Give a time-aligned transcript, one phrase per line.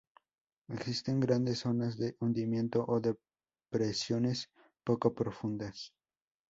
[0.67, 4.49] Existen grandes zonas de hundimiento o depresiones
[4.83, 5.93] poco profundas.